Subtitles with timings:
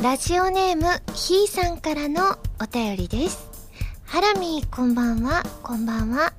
[0.00, 3.50] ラジオネームひーさんからのお便りです。
[4.04, 6.32] ハラミーこんばんは、こんばんは。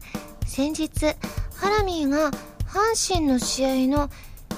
[0.48, 0.90] 先日、
[1.56, 2.32] ハラミーが
[2.66, 4.10] 阪神の試合の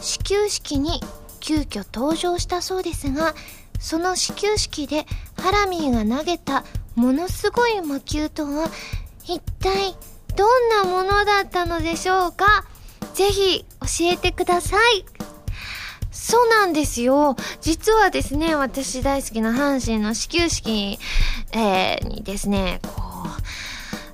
[0.02, 1.02] 始球式に
[1.40, 3.34] 急遽登場したそうですが、
[3.80, 6.64] その始球式でハラミーが投げた
[6.94, 8.70] ものすごい魔球とは
[9.24, 9.96] 一体
[10.36, 12.66] どんなものだったのでしょうか？
[13.16, 15.06] ぜひ教えてください。
[16.12, 17.36] そうなんですよ。
[17.62, 21.00] 実はですね、私大好きな阪神の始球式、
[21.54, 22.92] えーにですね、こ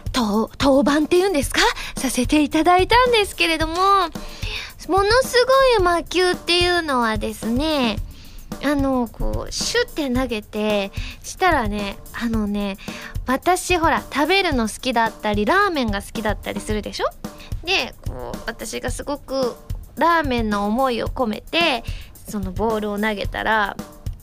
[0.05, 1.61] う、と当番っていうんですか？
[1.97, 5.45] させていただいたんですけれども、ものす
[5.77, 7.97] ごい魔球っていうのはですね、
[8.63, 10.91] あの、こう、シュって投げて、
[11.23, 12.77] したらね、あのね、
[13.25, 17.07] 私ほら、食べるの好きだったり、ラーメンが好きだったりするでしょ？
[17.65, 19.55] で、こう、私がすごく
[19.97, 21.83] ラーメンの思いを込めて、
[22.27, 23.77] そのボールを投げたら、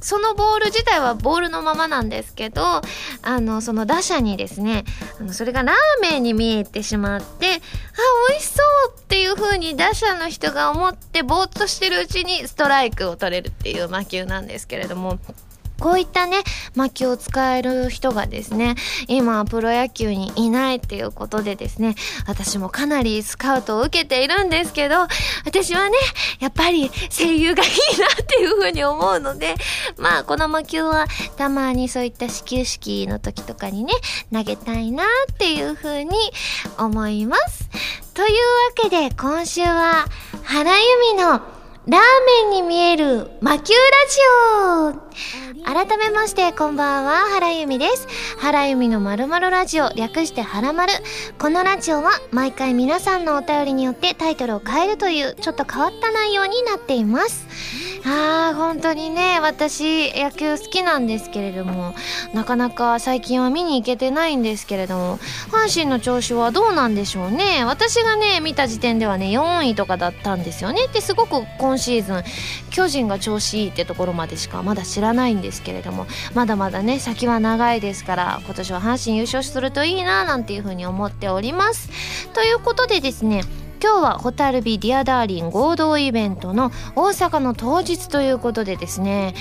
[0.05, 2.83] そのボール自体はボールのままなんですけど、
[3.23, 4.85] あの、その打者にですね、
[5.19, 7.59] あのそれがラーメンに見えてしまって、あ、
[8.29, 8.63] 美味しそ
[8.95, 15.19] うっていう風に打者の人が思ってぼーっとしてるうちにストライクを取れるっていう魔球なんですけれども、
[15.81, 16.39] こういったね、
[16.75, 18.75] 魔球を使える人がですね、
[19.09, 21.95] 今プロ野球にいないっていうことでですね、
[22.27, 25.07] 私もかなりスカウトを受けているんですけど、
[25.45, 25.97] 私はね、
[26.41, 29.55] やっぱり声優がいいなっていうふうに思うので、
[29.99, 33.93] まあこの魔球はたまにそういった始球式の時とかにね、
[34.33, 36.11] 投げたいなっていうふうに
[36.79, 37.69] 思います。
[38.15, 38.33] というわ
[38.77, 40.07] けで今週は
[40.45, 41.29] 原由美の
[41.87, 42.01] ラー
[42.45, 44.19] メンに見える魔球ラジ
[45.53, 48.07] オ改めましてこんばんは原由美です。
[48.39, 50.93] 原由美のまるまるラジオ略してはらまる
[51.39, 57.47] このラジオは毎回皆さんのお便りによってタイトルを変えるというちょっと変わった内容になっています。
[58.07, 61.95] あー本当にね私野球好きなんですけれども
[62.35, 65.19] なかなか最近は見に行けてないんですけれども
[65.51, 67.65] 阪神の調子はどうなんでしょうね。
[67.65, 70.87] 私がね見た時点ではね4位とかだったんですよね。
[70.93, 72.23] ですごく今シーズン
[72.71, 81.89] 巨人が調子いいってところまでしかまだ知らないんですけれどもまだまだね先は長いですから今年は阪神優勝するといいななんていうふうに思っております。
[82.35, 83.43] ということでですね
[83.85, 89.35] 今日はホタルビディアダーリン合同イベントの大阪の当日ということでですね。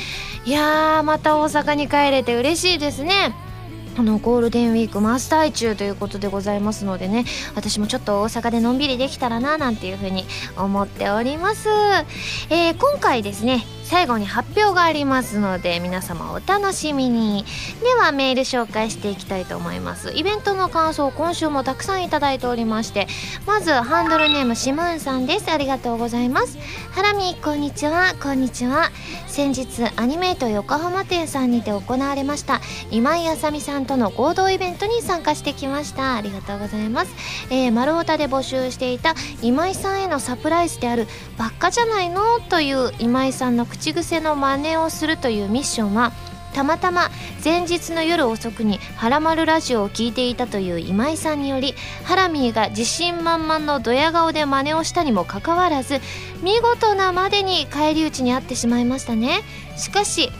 [0.43, 3.33] いやーまた大阪に帰れて嬉しいですね。
[3.95, 7.23] このゴールデンウィーク真っ最中ということでございますのでね。
[7.55, 10.25] 私もちょっと大阪でのんびりできたらななんていうふうに
[10.57, 11.69] 思っております、
[12.49, 17.45] えー今回ですね最後に発表がありますので皆様お楽しみに。
[17.83, 20.11] ではメール紹介していきたいと思います。
[20.15, 23.07] イベントの感想今週もたくさんいただいておりまして
[23.45, 25.51] まずハンドルネームシムーンさんです。
[25.51, 26.57] ありがとうございます。
[26.89, 28.15] ハラミこんにちは。
[28.19, 28.89] こんにちは。
[29.27, 32.61] 先日アニメイト横浜店さんにて行われました
[32.91, 36.15] 今井あさみさんとの合同イベントに参加してきました。
[36.15, 37.11] ありがとうございます、
[37.51, 46.13] えー、丸太で募集していた今井さんへのサプライズである「ばっかじゃないの?」という今井さんの口口癖の真似をするというミッションは
[46.53, 47.09] たまたま
[47.43, 55.99] 前日の夜遅くに「はらまるラジオ」を聞いていたという今井さんによりハラミーが自信満々のドヤ顔で真似をしたにもかかわらず
[56.41, 59.41] 見事なまでに返り討ちにあってしまいましたね
[59.75, 60.31] しかし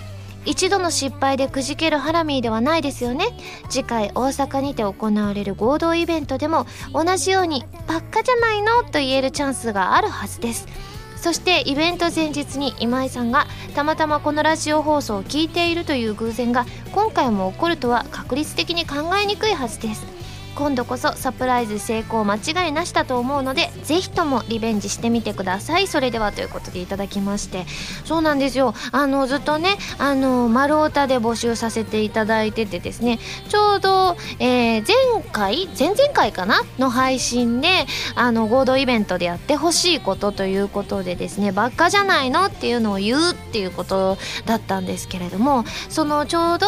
[0.46, 3.26] 一度の失敗でくじけるハラミーではないですよね
[3.68, 10.93] 次回大阪にて行われる合同イベントでも同じように「ばっかじゃないの?」と言えるチャンスがあるはずです
[11.24, 20.06] そしてイベント前日に今井さんがたまたまこのラジオ放送を聞いているという偶然が今回も起こるとは確率的に考えにくいはずです。
[20.56, 25.88] 今度こそサプライズ成功間違いなしだと思うのでぜひともリベンジしてみてください。
[25.88, 27.66] それではということでいただきまして。
[28.06, 28.74] そうなんですよ。
[28.92, 33.20] あのずっとねあの丸太で募集させていただいててですね。
[33.50, 36.62] ちょうど、えー前回前々回かな？
[36.78, 46.68] の配信であの合同イベントでやってほしいことということでですねばっかじゃないのっていうのを言うっていうことだったんですけれどもそのちょうど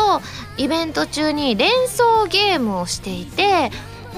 [0.57, 3.71] イベント中に連想ゲームをしていて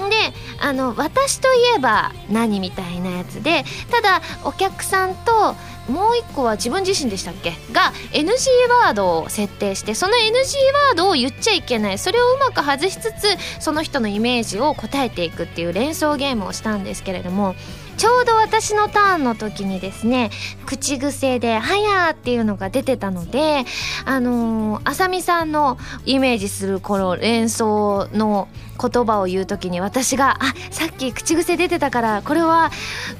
[0.08, 0.16] で
[0.60, 5.54] あの私といえば何みたいなやつでただお客さんと
[5.90, 7.52] もう一個は自分自身でしたっけ？
[7.72, 8.26] が NG
[8.84, 10.28] ワードを設定してその NG
[10.90, 11.98] ワードを言っちゃいけない。
[11.98, 17.54] それをうまく外しつつその人のイメージを答えていくっていう連想ゲームをしたんですけれども
[17.98, 20.30] ちょうど私のターンの時にですね
[20.66, 23.64] 口癖で「はや」っていうのが出てたので
[24.04, 28.48] あの、あさみさんのイメージするこの連想の
[28.80, 32.70] 言葉を言う時に私が「あさっき口癖出てたからこれは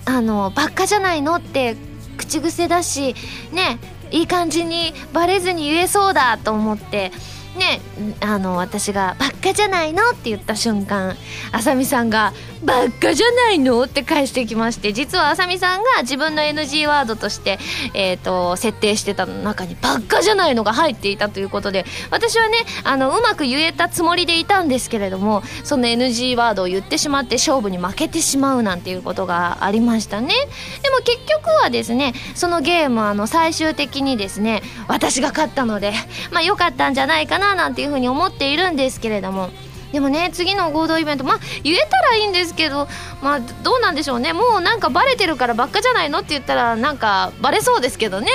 [0.05, 1.77] あのばっかじゃないの?」って
[2.17, 3.17] 口癖だし
[3.53, 3.81] ね
[4.13, 7.13] いい感じにバレずに言えそうだと思って
[7.59, 7.81] ね
[8.21, 11.17] あの私が「ばっかじゃないの?」って言った瞬間
[11.53, 12.33] あさみさんが
[12.65, 17.59] 「ばっかじゃないの?」って返してきまして実はあさみさんが自分の NG ワードとして、
[17.95, 30.35] えーと、設定してた中に「ばっかじゃないの?」が入っていたということで私はねあのうまく言えたつもりでいたんですけれどもその NG ワードを言ってしまって勝負に負けてしまうなんていうことがありましたね
[30.83, 35.93] でも結局はですねそのゲームあの最終的にですね私が勝ったので
[36.31, 39.51] まあ良かったんじゃないかなななんていうふうに思っているんですけれども。
[39.93, 42.89] でもね次の合同イベントまあ言えたらいいんですけど
[43.23, 44.35] まあどうなんでしょうね。
[44.35, 48.29] もうなんかバレてるからばっかじゃないのって言ったらなんかバレそうですけどね。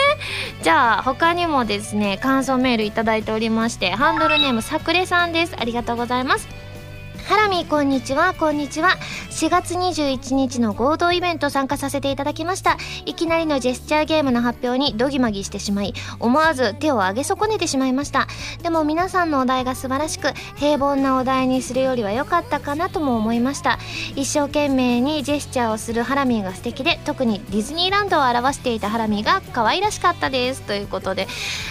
[0.63, 5.53] じゃあ他にもですね感想メール頂いておりましてハンドルネームさくれさんです。
[5.55, 6.62] ありがとうございます。
[7.25, 8.33] ハラミこんにちは。
[8.33, 8.97] こんにちは。
[9.31, 12.77] 4月21日の合同イベント参加させていただきました。
[13.05, 18.27] いきなりのジェスチャーゲームの発表にドギマギしてしまい思わず手を上げ損ねてしまいました。
[18.61, 23.79] でも皆さんのお題が素晴らしく平凡なお題にするよりは良かったかなとも思いました。
[24.15, 30.61] 一生懸命にジェスチャーをするハラミーが素敵で特にディズニーランドを表していたハラミーが可愛らしかったです。
[30.63, 31.27] ということで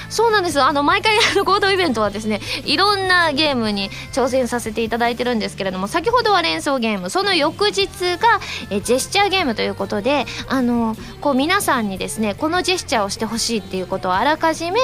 [0.09, 0.63] そうなんです。
[0.63, 7.87] あの毎回合同イベントはですねいろんなゲームに挑戦させていただいてるんですですけれども先ほどは連想ゲームその翌日
[8.19, 8.41] が
[8.71, 14.81] えジェスチャーゲームということであのこう皆さんにですねこのジェスチャーをしてほしいっていうことをあらかじめ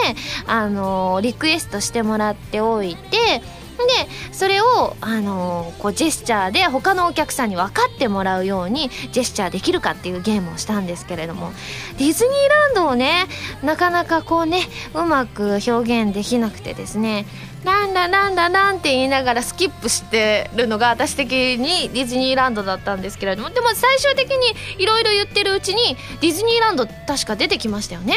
[0.47, 3.43] あのリクエストしてもらっておいて
[3.79, 3.85] で
[4.33, 11.53] それを、あのこうジェスチャーで他のお客さんに分かってもらうようにジェスチャーできるかっていうゲームをしたんですけれども
[11.99, 13.27] ディズニーランドをね
[13.63, 14.63] なかなかこうね
[14.95, 17.27] うまく表現できなくてですね
[17.65, 28.15] なんだなんだなんて言いながらスキップしてるのが私的にディズニーランドだったんですけれどもでも最終的にいろいろ言ってるうちにディズニーランド確か出てきましたよね。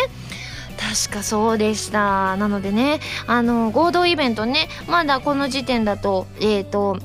[0.79, 6.97] 確かそうでしたなのでねあの合同イベントねまだこの時点だとえっ、ー、と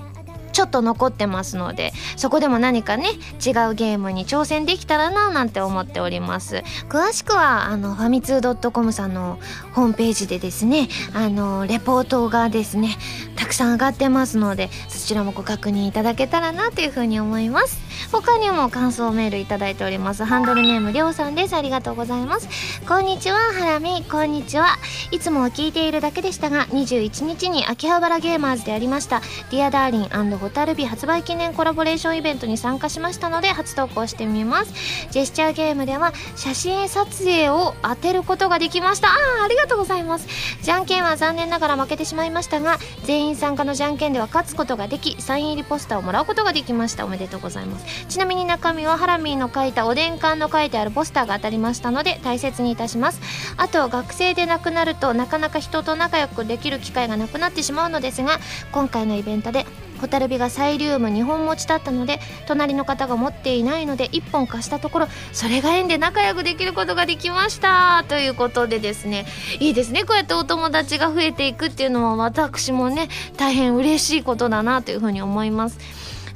[0.57, 3.11] ちょっと残ってますのでそこでも何かね
[3.45, 6.63] 違うゲームに挑戦できたらななんて思っております。
[6.89, 9.39] 詳しくはあのファミツー .com さんの
[9.75, 12.97] ホームページでですねあのレポートがですね
[13.37, 17.85] たくさん上がってますのでそちらもご確認いただけたらなというふうに思います。
[18.11, 20.25] 他にも感想メールいただいております。
[20.25, 21.55] ハンドルネームりょうさんです。
[21.55, 22.49] ありがとうございます。
[22.89, 24.03] こんにちははらみー。
[24.11, 24.79] こんにちは。
[25.11, 29.21] いつも聞いているだけでしたが21日に秋葉原ゲーマーズでありました
[29.51, 30.09] Dear Darling
[30.47, 34.73] 蛍火発売記念コラボレーションイベントに参加しましたので初投稿してみます。
[35.11, 39.09] ジェスチャーゲームでは写真撮影を当てることができました。
[39.09, 39.11] あ
[39.41, 40.29] あありがとうございます。
[40.63, 47.05] じゃんけんは残念ながら負けてしまいましたが全員参加のじゃんけんでは勝つことができサイン入りポスターをもらうことができました。
[47.05, 48.07] おめでとうございます。
[48.07, 53.21] ちなみに中身はハラミーの書いたおでん缶の書いてあるポスターが当たりましたので大切にいたします。
[53.57, 58.39] あと学生で亡くなるとなかなか人と仲良くできる機会がなくなってしまうのですが
[58.71, 59.67] 今回のイベントで
[59.97, 68.05] ホタルビがサイリウム2本持ちだったので隣の方が持っていないので1本貸したところそれが縁で仲良くできることができました。
[68.09, 69.27] ということでですね。
[69.61, 70.05] いいですね。
[70.05, 75.79] こうやってお友達が増えていくっていうのは私もね大変嬉しいことだなというふうに思います。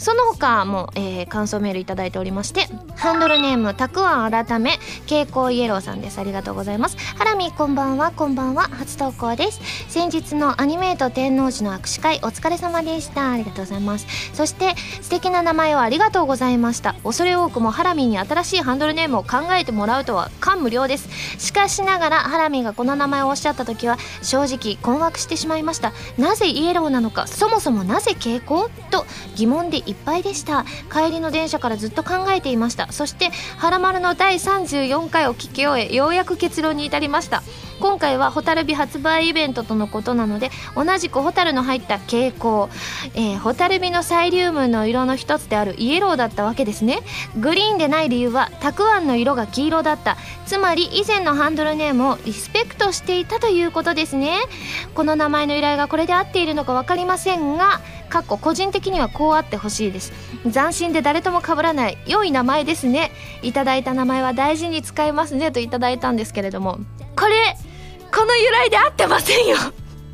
[0.00, 6.18] その他も、えー、感想メールいただいておりましてハンドルネームたくあん改め蛍光イエローさんです。
[6.18, 6.96] ありがとうございます。
[7.16, 8.10] ハラミこんばんは。
[8.10, 8.64] こんばんは。
[8.64, 9.60] 初投稿です。
[9.88, 13.32] 先日のアニメート天王寺の握手会お疲れ様でした。
[13.32, 14.06] ありがとうございます。
[14.34, 16.94] そして素敵な名前をありがとうございました。
[17.04, 21.08] 恐れ多くもハラミに新しいハンドルネームを考えてもらうとは感無量です。
[21.38, 25.92] しかしながらハラミがこの名前をおっしゃった時は正直困惑してしまいました。
[26.18, 30.64] なぜイエローなのかそもそもなぜ蛍光と疑問でいっぱいでした。
[30.92, 32.90] 帰りの電車からずっと考えていました。
[32.92, 37.42] そして「はらまる」の第34回を聞き終えようやく結論に至りました。
[37.80, 42.66] 今回は蛍火発売イベントとのことなので同じく蛍の入った蛍光、
[43.14, 47.00] えー、蛍火のサイリウムの色の一つであるイエローだったわけですね。
[47.38, 50.16] グリーンでない理由はたくあんの色が黄色だった。
[50.46, 54.36] つまり以前のハンドルネームをリスペクトしていたということですね。
[54.94, 60.12] この名前の由来がこれで合っているのか分かりませんがかっこ個人的にはこうあってほしいです。
[60.52, 63.10] 斬新で誰とも被らない良い名前ですね。
[63.42, 66.78] いただいた名前は大事に使いますねといただいたんですけれども。
[67.16, 67.56] これ
[68.12, 69.56] この由来で合ってませんよ。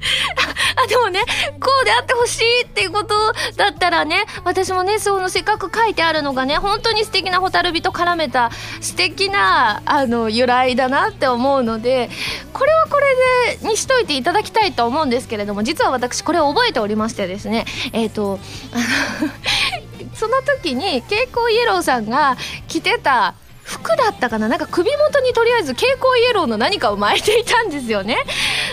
[0.77, 1.21] あ、でもね、
[1.61, 3.15] こうであってほしいっていうこと
[3.57, 8.51] だったらね、私もね、そのせっかく書いてあるのがね、本当に素敵な蛍火と絡めた
[8.81, 12.11] 素敵な、あの、由来だなって思うので、
[12.53, 18.39] これはこれで、にしといていただきたいと思うんですけれども、実は私これを覚えておりましてですね、えっ、ー、と、
[20.15, 22.37] その時に、蛍光イエローさんが
[22.69, 23.35] 着てた
[23.67, 24.49] 服だったかな？
[24.49, 28.17] なんか首元にとりあえず蛍光イエローの何かを巻いていたんですよね。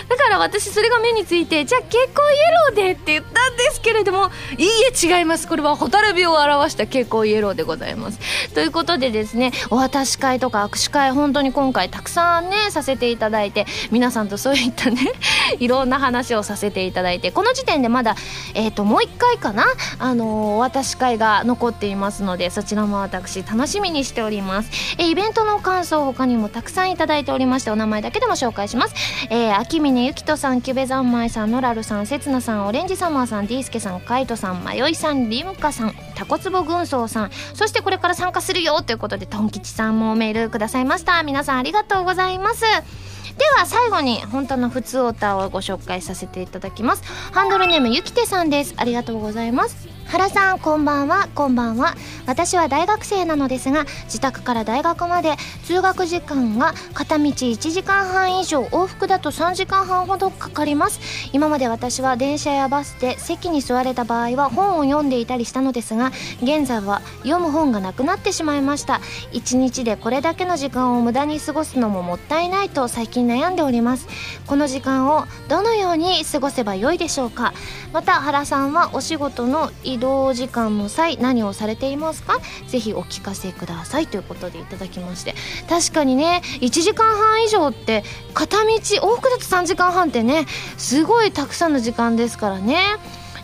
[0.08, 5.48] だから私それが目についてじゃあ蛍光イエローでって言ったんですけれどもいいえ違います。
[5.48, 8.18] これは蛍火を表した蛍光イエローでございます。
[8.54, 15.12] ということでですねお渡し会とか握手会本当に今回たくさんねさせていただいて皆さんとそういったね
[15.58, 18.14] いろんな話をさせていただいてこの時点でまだ
[18.54, 19.66] えっ、ー、ともう一回かな？
[19.98, 24.83] あのお渡し会が残っていますのでそちらも私楽しみにしております。
[24.98, 28.94] えイベントの感想他にもたくさんいただいておりましてお名前だけでも紹介します。
[29.30, 41.22] えー、秋峰ゆきとさんキュベザンマイさんノラルさんせつなさんオレンジサマーさんディースケさんカイトさんまよいさんリムカさんタコツボ軍曹さんそしてこれから参加するよということでトン吉さんもメールくださいました。
[41.22, 42.60] 皆さんありがとうございます。
[42.60, 47.02] では最後に本当の普通オタをご紹介させていただきます。
[47.32, 48.74] ハンドルネームゆきてさんです。
[48.76, 49.93] ありがとうございます。
[50.06, 51.28] 原さんこんばんは。
[51.34, 51.94] こんばんは。
[52.26, 55.34] 私は大学生なのですが自宅から大学まで
[55.64, 61.00] 通学時間が片道1時間半以上往復だと3時間半ほどかかります。
[61.32, 69.00] 今まで私は電車やバスで席に座れた場合は本を読んでいたりしたのですが現在は読む本がなくなってしまいました。
[69.32, 74.06] 1日でこれだけの時間を無駄に過ごすのももったいないと最近悩んでおります。
[74.46, 77.52] この時間をどのように過ごせばよいでしょうか。
[77.92, 82.38] また原さんはお仕事の移動時間の際何をされていますか？
[82.66, 84.06] ぜひお聞かせください。
[84.06, 85.34] ということでいただきまして。
[85.68, 90.46] 確かにね1時間半以上って片道往復だと3時間半ってね
[90.76, 92.78] すごいたくさんの時間ですからね。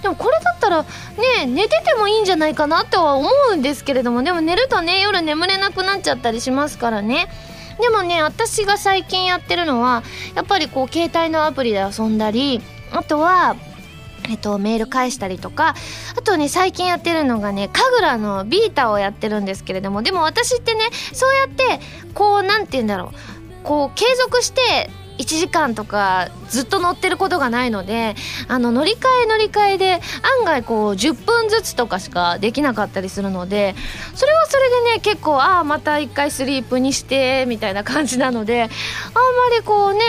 [0.03, 4.23] でもこれだったらね寝ててもいいんじゃないかなとは思うんですけれども。
[4.23, 7.29] でも寝るとね夜眠れなくなっちゃったりしますからね。
[7.81, 10.03] でもね私が最近やってるのは
[10.35, 12.61] やっぱりこう携帯のアプリで遊んだり
[12.93, 13.57] あとは
[14.29, 15.75] えっと、メール返したりとか
[16.17, 20.81] あとね最近やってるのがね神楽のビータをやってるんですけれどもでも私ってね
[21.13, 21.81] そうやって
[22.15, 28.15] こう何て言うんだろうこう継続して1時間とかずっと乗ってることがないので
[28.49, 30.01] あの乗り換え乗り換えで
[30.41, 33.75] 案外こう10分ずつとかしかできなかったりするので
[34.15, 38.71] それはそれでね結構ああまた1回スリープにしてみたいな感じなのであんま
[39.57, 40.01] りこうね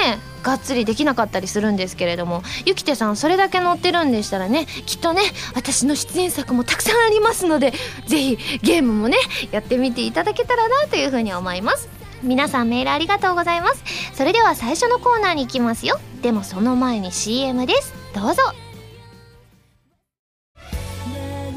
[0.44, 5.22] がっつりできなかったりするんですけれどもゆきてさんそれだけ乗ってるんでしたらねきっとね
[5.56, 7.74] 私の出演作もたくさんありますので
[8.08, 9.18] ぜひゲームもね
[9.52, 12.01] やってみていただけたらなというふうに思います。
[12.24, 13.84] 皆さんメールありがとうございます。
[14.14, 16.00] それでは最初のコーナーに行きますよ。
[16.22, 17.94] でもその前に CM です。
[18.14, 18.44] どうぞ。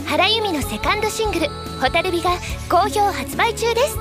[0.06, 1.48] 原由美のセカンドシングル
[1.80, 2.30] 「蛍火」が
[2.70, 3.98] 好評発売中です。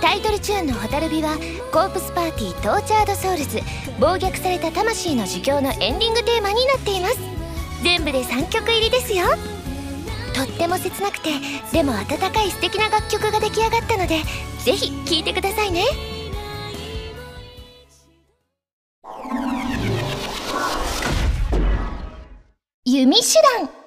[0.00, 1.36] タイトルチューンの「蛍火」は
[1.70, 3.60] コープスパーティー Tortured Souls
[4.00, 7.18] 暴虐された魂の呪叫のエンディングテーマになっています。
[7.84, 9.26] 全部で3曲入りですよ。
[10.34, 11.30] とっても切なくて
[11.72, 14.22] でも温かい素敵な楽曲が出来上がったので
[14.64, 15.84] ぜひ聴いてくださいね。
[22.84, 23.81] 弓手段。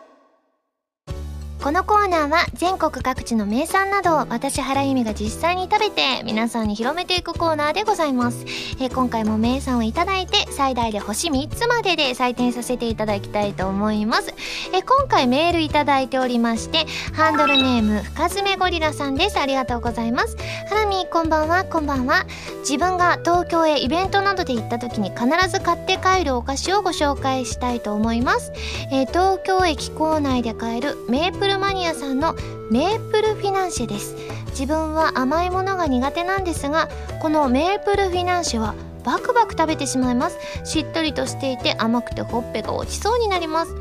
[1.65, 8.45] このコーナーは全国各地の名産などを私原由美が実際に食べて皆さんに広めていくコーナーでございます、
[8.79, 14.36] えー、今回も名産をいただいて最大で星3つまでで採点させていただきたいと思います、
[14.75, 19.39] えー、今回メールいただいておりましてハンドルネーム深爪ゴリラさんです。
[19.39, 20.38] ありがとうございます。
[20.69, 21.63] ハラミこんばんは。
[21.65, 22.25] こんばんは。
[22.60, 28.51] 自分が東京へイベントなどで行った時に必ず買って帰るお菓子をご紹介したいと思います、
[28.91, 32.35] えー、東京駅構内で買えるメープルマニアさんの
[32.69, 34.15] メープルフィナンシェです。
[34.50, 36.88] 自分は甘いものが苦手なんですが
[37.21, 40.38] このメープルフィナンシェはバクバク食べてしまいます。
[40.63, 43.75] しっとりとしていて甘くてほっぺが落ちそうになります。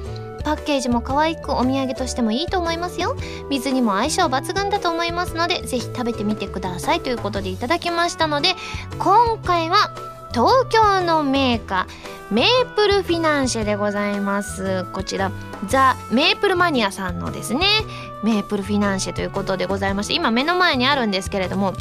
[0.44, 3.16] パッケージも可愛くお土産としてもいいと思いますよ。
[3.48, 8.54] 水にも相性抜群だと思いますのでぜひ食べてみてくださいということでいただきましたので
[8.98, 14.84] 今回は東京のメーカーメープルフィナンシェでございます。
[14.92, 15.30] こちら
[15.68, 17.60] ザ・メープルマニアさんのですね
[18.24, 21.74] メープルフィナンシェということでございまして今目の前にあるんですけれども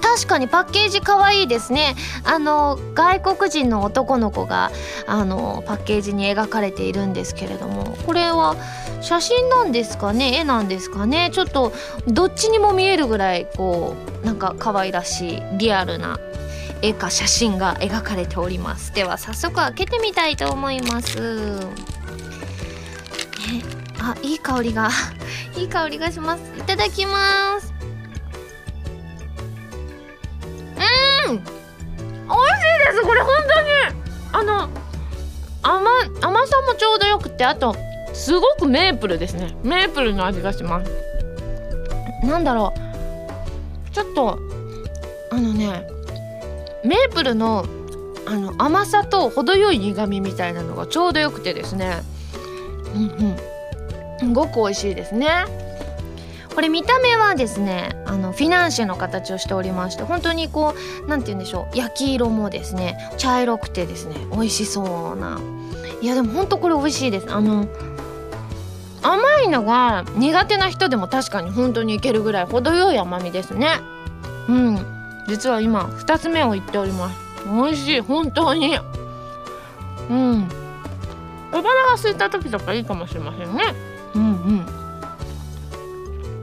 [0.00, 1.94] 確かにパッケージ可愛いですね。
[2.24, 4.72] あの外国人の男の子が
[5.06, 8.56] あのパッケージに描かれているんですけれどもこれは
[9.00, 10.38] 写真なんですかね？
[10.38, 11.30] 絵なんですかね？
[11.32, 11.72] ちょっと
[12.08, 16.18] どっちにも見えるぐらいこうなんか可愛らしいリアルな
[16.82, 18.92] 絵か写真が描かれております。
[18.92, 21.62] では早速開けてみたいと思います、ね、
[24.00, 24.90] あいい香りが
[25.56, 26.40] いい香りがします。
[26.58, 27.72] いただきます。
[31.28, 31.36] うん。
[31.36, 33.02] 美味しいです。
[33.02, 33.68] これ本当に。
[34.32, 34.68] あの
[35.62, 37.76] 甘甘さもちょうどよくてあと
[38.12, 39.56] すごくメープルですね。
[39.62, 40.90] メープルの味がします。
[42.24, 43.90] なんだろう。
[43.92, 44.38] ちょっと
[45.30, 45.86] あのね
[46.84, 47.66] メープルの
[48.24, 52.02] あの甘さと程よい苦みみたいなのがちょうどよくてですね。
[52.94, 53.36] うんうん。
[54.18, 55.28] すごく美味しいですね。
[56.54, 60.74] これ見た目はですねあのフィナンシェの形をしておりまして本当にこ
[61.04, 65.40] う何て言うんでしょう焼き色もですね茶色くてですね美味しそうな。
[66.00, 67.32] いやでもほんとこれ美味しいです。
[67.32, 67.66] あの
[69.02, 73.80] 甘いのが苦手な人でも確かに本当にいけるぐらい程よい甘みですね。
[74.48, 74.91] うん。
[75.28, 77.18] 実は今2つ目を言っております。
[77.46, 78.00] 美味しい。
[78.00, 78.78] 本当に。
[80.10, 80.48] うん。
[81.50, 83.62] 小腹が空いた時とかいいかもしれませんね。
[84.14, 84.66] うんうん。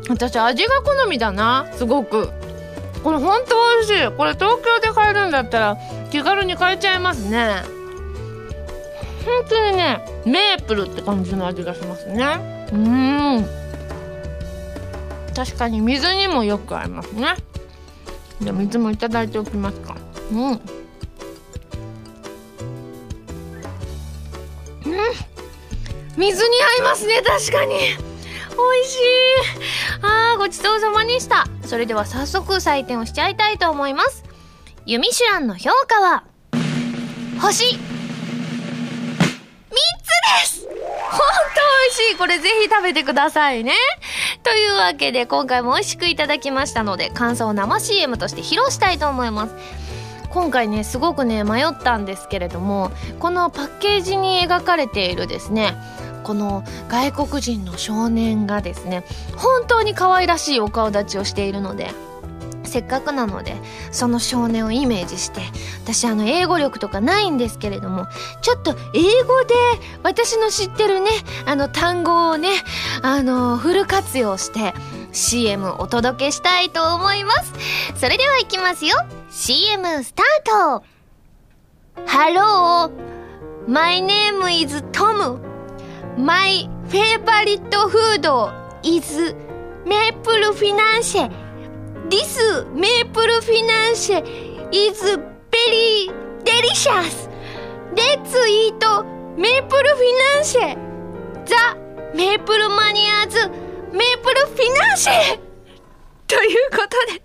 [0.09, 1.67] 私味が好みだな。
[1.73, 2.29] すごく。
[3.03, 4.17] これほんと美味しい。
[4.17, 5.77] これ東京で買えるんだったら
[6.11, 7.61] 気軽に買えちゃいますね。
[9.25, 12.67] 本当にねメープルって感じの味がしますね。
[12.71, 13.45] うん。
[15.35, 17.35] 確かに水にもよく合いますね。
[18.41, 19.97] じゃ水もいただいておきますか。
[20.31, 20.51] うん。
[20.51, 20.61] うん。
[26.17, 27.75] 水に合いますね確かに。
[27.75, 27.79] 美
[28.81, 28.97] 味しい。
[30.01, 31.45] あーごちそうさまでした。
[31.65, 34.23] それでは早速採点をしちゃいたいと思います。
[34.85, 36.23] ユミシュランの評価は
[37.41, 37.83] 星3つで
[40.45, 40.58] す。
[41.09, 41.25] ほんと
[41.83, 42.17] 美味しい。
[42.17, 43.73] これぜひ食べてくださいね。
[44.43, 49.55] というわけで今回も美味しくいただきましたので感想を生 CM として披露したいと思います。
[50.29, 55.75] 今回ねすごくね迷ったんですけれどもこのパッケージに描かれているですね
[56.23, 59.03] この外国人の少年がですね
[59.35, 61.91] 本当に可愛らしいお顔立ちをしているので
[62.69, 63.55] せっかくなので
[63.91, 65.41] その少年をイメージして
[65.83, 68.07] 私あの英語力とかないんですけれども
[68.41, 69.55] ちょっと英語で
[70.03, 71.09] 私の知ってるね
[71.45, 72.49] あの単語をね
[73.01, 74.73] あのフル活用して
[75.11, 77.53] CM お届けしたいと思います。
[77.95, 78.95] それではいきますよ。
[79.29, 80.99] CM スタート。
[82.05, 82.91] Hello
[83.67, 85.39] My name is Tom.
[86.17, 88.25] My favorite food
[88.83, 89.35] is
[89.85, 91.48] maple finance.
[92.09, 92.39] This
[92.73, 94.09] maple finance
[94.71, 94.99] is
[95.51, 96.09] very
[96.43, 97.29] delicious
[97.95, 98.83] Let's eat
[99.37, 100.53] maple finance
[101.45, 101.63] The
[102.15, 103.35] maple manias
[103.93, 105.05] maple finance
[106.27, 107.21] ということで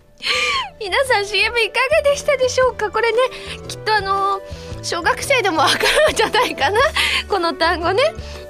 [0.78, 3.18] 皆さん CM いかがでしたでしょうかこれね
[3.68, 6.78] きっとあのー小学生でもわかるんじゃないかな？
[7.28, 8.02] この単語ね。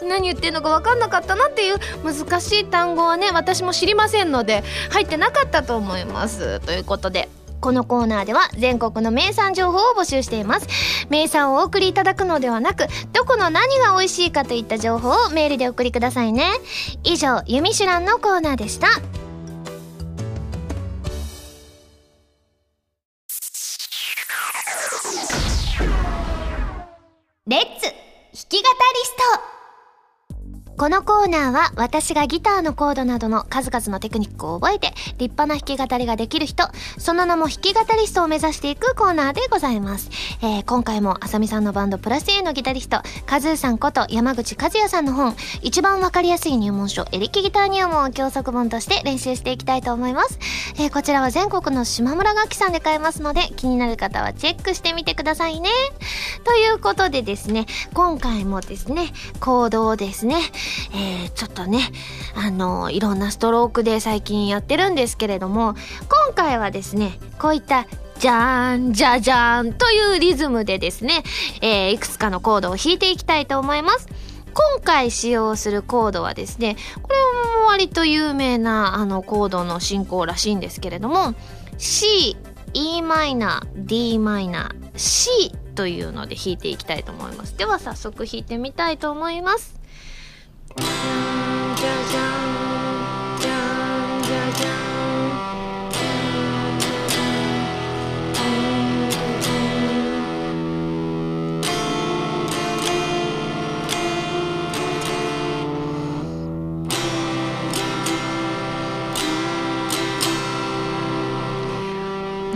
[0.06, 6.60] 何言ってんのか分かんなかったなっていう難しい単語はね私も知りませんので入ってなかったと思います。
[6.60, 7.28] ということで
[7.60, 10.66] このコーナーでは全国の名産情報を募集しています。
[11.08, 16.50] 名産をお送りいただくのではなくどこの何が美味しいかといった情報をメールでお送りくださいね。
[17.04, 18.88] 以上「ユミシュラン」のコーナーでした。
[28.62, 29.53] りスト。
[30.76, 36.64] このコーナーは私がギターのコードなどの数々のテクニックを覚えて立派な弾き語りができる人、
[36.98, 40.10] その名も弾き語りストを目指していくコーナーでございます。
[40.42, 50.40] えー、今回もあさみさんのバンドプラス A のギタリスト、カズーさんこと山口和也さんの本、一番わかりやすい入門書、エレキギター入門を教則本として練習していきたいと思います。
[50.76, 55.70] えー、こちらは全国の島村楽器さんで買えますので、気になる方はチェックしてみてくださいね。
[56.42, 60.36] ということでですね、今回もですね、コードをですね、
[60.92, 61.80] えー、ちょっとね、
[62.34, 65.74] あの、いろんなストロークで最近やってるんですけれども、
[66.26, 67.86] 今回はですね、こういった
[68.18, 71.22] じゃーん、じゃじゃーんというリズムでですね、
[71.60, 74.08] えー、いくつかのコードを弾いていきたいと思います。
[74.54, 77.16] 今回使用するコードはですね、これ
[77.60, 81.34] も割と有名なあのコードの進行らしいんですけれども、
[81.76, 82.36] C、
[82.72, 87.58] e マイナー、d マイナー、C というので弾いていきたいと思います。
[87.58, 89.74] では早速弾いてみたいと思います。
[90.76, 90.82] な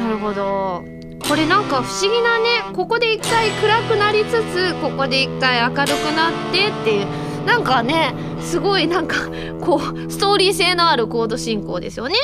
[0.08, 0.84] るほど。
[1.28, 5.78] これなんか不思議なねここで一回暗くなりつつここで一回明るく
[6.16, 9.16] なってっていうなんかねすごいなんか
[9.62, 12.14] こうストーリー性のあるコード進行ですよね。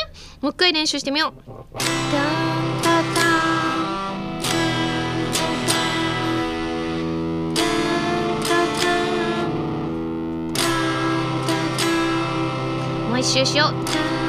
[0.43, 1.51] もう一回練習してみよう。
[13.09, 13.69] もう一周しよ
[14.21, 14.24] う。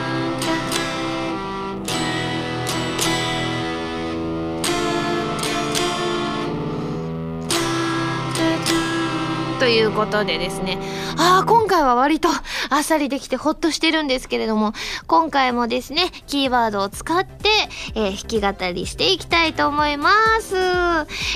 [9.66, 10.78] ということでですね。
[11.18, 12.30] ああ、今回は割と
[12.70, 14.74] あっさりできてほっとしてるんですけれども、
[15.08, 17.50] 今回もですね、キーワードを使って、
[17.96, 20.56] えー、弾き語りしていきたいと思います。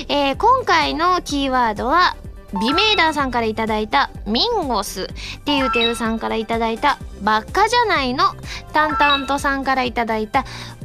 [0.08, 2.16] えー、今回のキーワードは、
[2.60, 5.08] ビメイダーさんからいただいたミンゴス、
[5.44, 8.26] てゆてゆさんからいただいたバッカじゃないの、
[8.72, 10.44] タンタントさんからいただいた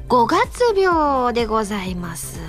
[0.09, 2.44] 5月病でございます。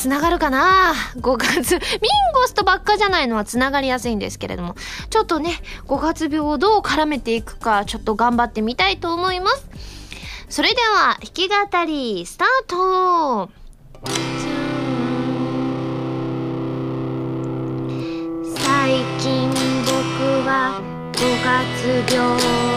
[0.00, 1.74] つながるかな ?5 月。
[1.74, 1.82] ミン
[2.32, 4.74] ゴスとばっかじゃないのはつながりやすいんですけれども、
[5.10, 9.66] ちょっとね、5月病をどう絡めていくか、ちょっと頑張ってみたいと思います。
[10.48, 13.50] それでは、弾き語り、スタート
[18.56, 19.50] 最近
[19.84, 20.80] 僕は
[21.12, 22.69] 5月病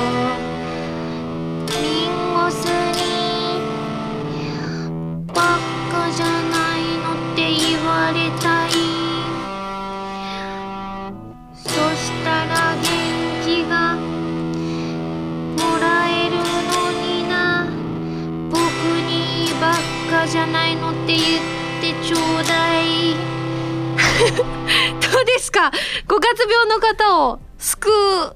[25.53, 25.71] か
[26.07, 28.35] ?5 月病の方を救う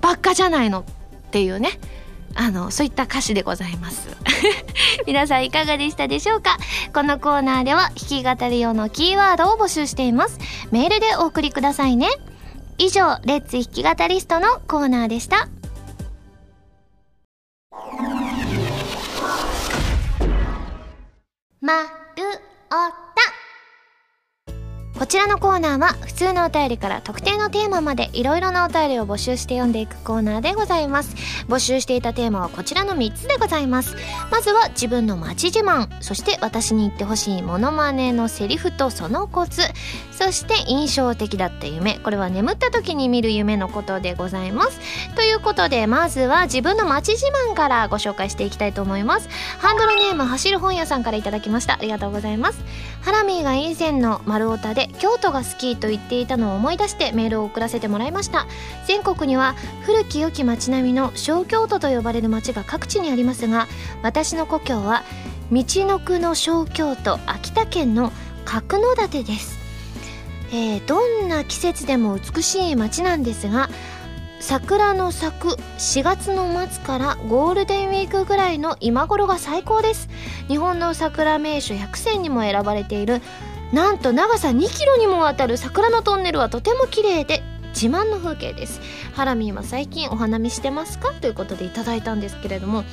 [0.00, 0.84] ばっかじゃないのっ
[1.30, 1.78] ていうね。
[2.34, 4.08] あの、そういった歌詞でございます。
[5.06, 6.56] 皆さんいかがでしたでしょうか？
[6.94, 10.38] このコーナーでは弾き語り用のキーワードを募集しています。
[10.70, 12.08] メールでお送りくださいね。
[12.78, 15.48] 以上、レッツ弾き語リストのコーナーでした。
[21.60, 22.24] まる
[22.70, 23.41] おた
[24.98, 31.16] こちらのコーナーは普通のお便りから特定のテーマまでいろいろなお便りを募集して読んでいくコーナーでございます。
[31.48, 33.96] 募集していたテーマはこちらの3つでございます。
[34.30, 39.62] まずは自分の町自慢そして私に言ってほしいモノマネのセリフとそのコツ。
[40.12, 41.98] そして印象的だった夢。
[41.98, 44.78] これは眠った時に見る夢のことでございます。
[45.16, 49.28] ということでまずは自分の町自慢からご紹介していきたいと思います。
[49.58, 51.74] ハンドルネーム走る本屋さんからいただきました。
[51.74, 52.60] ありがとうございます。
[53.00, 58.46] ハラミーが以前の丸太で京都が好きと言っていたのを思い出してメールを送らせてもらいました。
[58.86, 63.68] 全国には古き良き町並みの小京都と呼ばれる町が各地にありますが
[64.02, 65.02] 私の故郷は
[65.50, 68.12] 道のくの小京都秋田県の
[68.44, 69.58] 角館です。
[70.52, 73.70] えー、どんな季節でも美しい街なんですが
[74.42, 80.08] 桜の咲く4月の末からゴールデンウィークぐらいの今頃が最高です。
[80.48, 83.22] 日本の桜名所100選にも選ばれている
[83.72, 87.42] なんと長さ2キロにもわたる桜のトンネルはとても綺麗で
[87.74, 88.80] 自慢の風景です。
[89.14, 91.12] ハラミーは最近お花見してますか？
[91.14, 92.84] ということでいただいたんですけれども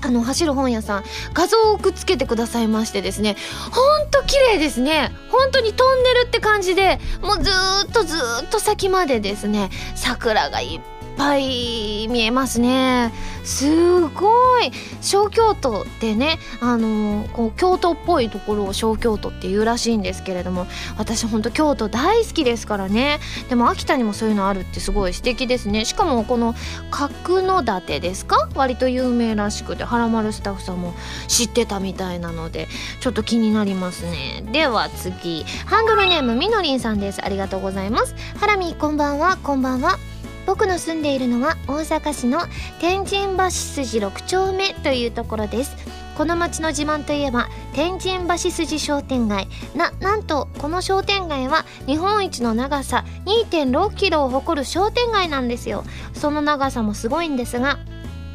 [0.00, 3.36] あの走る本屋さん画像をくっつけてくださいましてですね
[3.70, 5.12] ほんと綺麗ですね。
[5.30, 7.50] 本当にトンネルって感じでもうず
[7.86, 13.12] っとずっと先までですね桜がいっぱい見えますね。
[13.44, 14.72] すごい。
[15.02, 23.20] 小京都ってねあのこう京都っぽいところを小京都っていうらしいんですけれども私ほんと京都大好きですからね。
[23.48, 25.84] でも秋田にもそういうのあるってすごい素敵ですね。
[25.84, 26.54] しかもこの
[26.90, 28.48] 角館ですか？
[28.54, 30.94] 割と有名らしくてはらまるスタッフさんも
[31.28, 32.68] 知ってたみたいなので
[33.00, 34.42] ちょっと気になりますね。
[34.52, 35.44] では次。
[35.66, 37.22] ハンドルネームみのりんさんです。
[37.22, 38.14] ありがとうございます。
[38.38, 39.36] ハラミこんばんは。
[39.42, 39.98] こんばんは。
[40.46, 42.40] 僕の住んでいるのは大阪市の
[42.80, 45.76] 天神橋筋6丁目というところです。
[46.16, 49.48] この町の自慢といえば天神橋筋商店街。
[49.74, 55.84] ななんとこの商店街は日本一の長さ2.6キロを誇る商店街なんですよ。
[56.14, 57.78] その長さもすごいんですが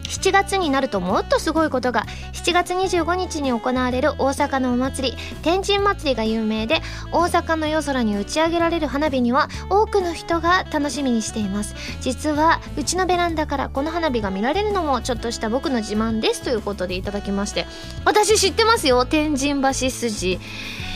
[0.09, 11.75] 7月になるともっとすごいことが7月25日に行われる大阪のお祭り天神祭りが有名で大阪の夜空に打ち上げられる花火には多くの人が楽しみにしています。
[12.01, 17.65] 実はうちのベランダからこの花火が見られるのもちょっとした僕の自慢ですということでいただきまして
[18.05, 20.39] 私知ってますよ天神橋筋。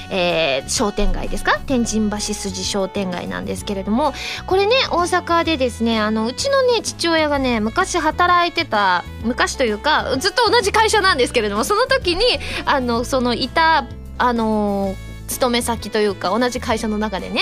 [0.10, 1.60] えー、商店街ですか？
[1.66, 4.14] 天神橋筋商店街なんですけれども
[4.48, 12.24] これね大阪でですねあのうちのね父親がね昔働いてた昔というかずっと同じ会社なんですけれどもその時に
[12.66, 13.86] あのそのいた
[14.18, 17.42] あのー勤め先というか同じ会社の中でね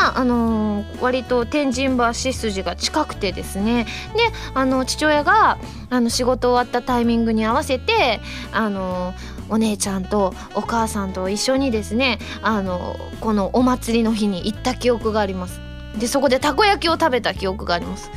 [0.00, 3.90] が、あのー、割と天神橋筋が近くてですねで
[4.54, 5.58] あの父親が
[5.90, 9.12] あの仕事終わったタイミングに合わせてあの
[9.52, 15.60] お姉ちゃんとお母さんと一緒にですねあのこのお祭りの日に行った記憶があります。
[15.98, 18.10] でそこでたこ焼きを食べた記憶があります。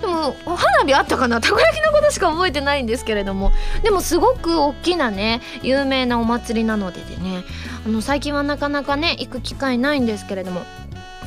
[0.00, 1.38] でも花火あったかな？
[1.40, 3.52] たこ焼きのことしか覚えてないんですけれども。
[3.84, 7.44] でもすごく大きなね有名なお祭りなのででね
[7.86, 10.62] あの最近はなかなかね行く機会ないんですけれども。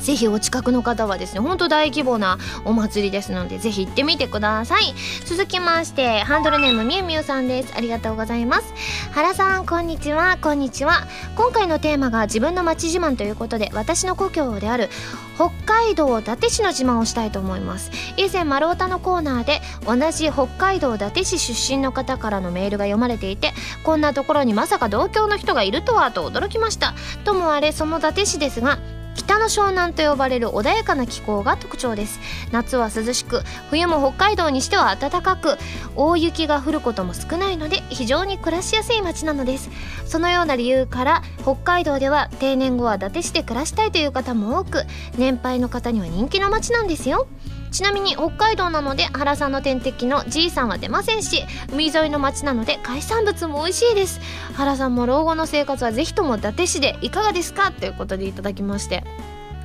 [0.03, 4.93] ぜひお近くの方はですねほんと大規模なお祭りですのでぜひ行ってみてください。
[5.25, 7.73] 続きましてハンドルネームみゆみゆさんです。
[7.75, 8.73] ありがとうございます。
[9.11, 10.37] 原さんこんにちは。
[10.41, 11.07] こんにちは。
[11.35, 14.89] 今回のテーマが自分の町自慢ということで私の故郷である
[15.35, 17.89] 北海道伊達市の自慢をしたいと思います。
[18.17, 26.93] 以前丸太のコーナーで同じ北海道伊達市出身の方からのメールが読まれていてこんなところにまさか同郷の人がいるとはと驚きました。
[27.23, 28.77] ともあれその伊達市ですが
[29.15, 32.19] 北の湘南と呼ばれる穏やかな気候が特徴です。
[32.51, 35.57] 夏は涼しく冬も北海道にしては暖かく
[35.95, 39.69] 大雪が降ることも少ないので非常に暮らしやすい町なのです。
[40.05, 44.83] そのような理由から北海道では定年後は伊達市で暮らしたいという方も多く
[45.17, 47.27] 年配の方には人気の町なんですよ。
[47.73, 54.21] ちなみに北海道なので原さんの天敵のじいさんは出ませんし海沿いの町なので海産物も美味しいです。
[54.53, 57.71] 原さんも老後の生活はぜひとも伊達市でいかがですか？
[57.71, 59.03] ということでいただきまして。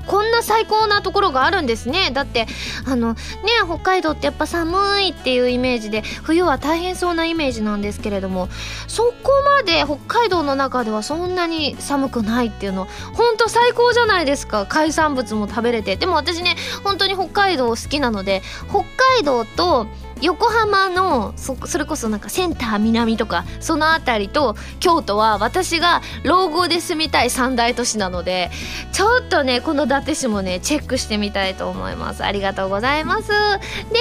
[0.08, 2.10] こんな最高なところがあるんですね。
[2.12, 2.46] だって
[2.86, 3.18] あのね
[3.64, 8.48] 北海道ってやっぱ寒いっていうイメージで冬は大変そうなイメージなんですけれども
[8.88, 14.66] そこまで北海道の中ではそんなに寒くないっていうのほんと最高じゃないですか。
[14.66, 15.96] 海産物も食べれて。
[15.96, 19.86] でも私ね本当に北海道好きなので北海道と
[20.20, 28.50] 横浜のそそれこそなんかセンター南とかその辺りと京都は私が老後で住みたい三大都市なので
[28.92, 32.24] ちょっとねこの伊達市もねチェックしてみたいと思います。
[32.24, 33.28] ありがとうございます。
[33.28, 33.34] で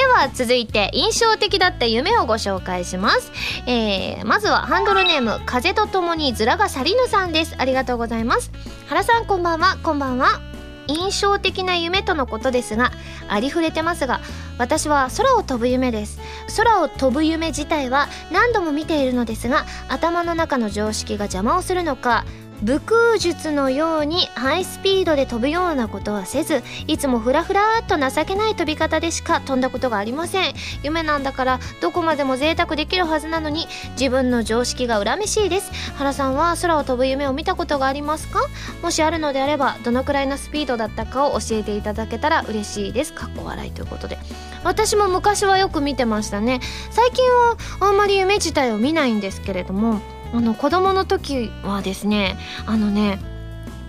[0.08, 3.32] は続いて印象的だった夢をご紹介します、
[3.68, 7.56] えー、まずはハンドルネーム風とともにズラがサリヌさんです。
[7.58, 8.52] ありがとうございます。
[8.88, 9.78] 原さんこんばんは。
[9.84, 10.47] こんばんは。
[10.88, 12.92] 印象的な夢とのことですが
[13.28, 14.22] ありふれてますが
[14.58, 16.20] 私は空を飛ぶ夢です。
[16.56, 22.26] 空を飛ぶ夢自体は何度も見ているのですが頭の中の常識が邪魔をするのか
[22.64, 30.54] 武空術のようにハイスピードで飛ぶようなことはせずいつもフラフラーっと情けない飛び方でしか飛んだことがありません。
[30.82, 35.72] 夢なんだからどこまでも贅沢できるはずなのに自分の常識が恨めしいです。
[35.96, 38.42] 原さんは空を飛ぶ夢を見たことがありますか？
[38.82, 43.14] もしあるのであればどのくらいのスピードだったかを教えていただけたら嬉しいです。
[43.14, 44.18] かっこ笑いということで。
[44.64, 46.60] 私も昔はよく見てましたね。
[46.90, 50.02] 最近はあんまり夢自体を見ないんですけれども
[50.34, 53.20] あの子供の時はですねあのね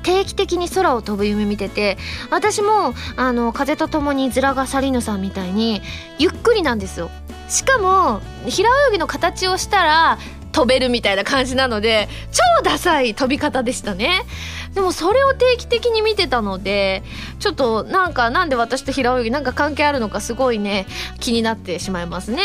[0.02, 1.98] 定期的に空を飛ぶ夢見てて
[2.30, 5.82] 私もあの風と共にズラがサリヌさんみたいに
[6.18, 7.10] ゆっくりなんですよ。
[7.48, 10.18] しかも平泳ぎの形をしたら
[10.52, 14.22] 飛べるみたいな感じなので超ダサい飛び方でしたね。
[14.74, 17.02] でもそれを定期的に見てたので
[17.38, 20.86] ちょっとなんかなんで私と平泳ぎなんか関係あるのかすごいね
[21.20, 22.42] 気になってしまいますね。